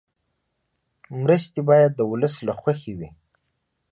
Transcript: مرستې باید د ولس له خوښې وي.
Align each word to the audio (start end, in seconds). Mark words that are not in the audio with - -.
مرستې 1.21 1.61
باید 1.69 1.91
د 1.95 2.01
ولس 2.11 2.35
له 2.47 2.53
خوښې 2.59 2.93
وي. 2.97 3.09